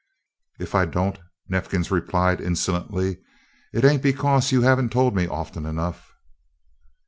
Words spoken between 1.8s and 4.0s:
replied insolently, "it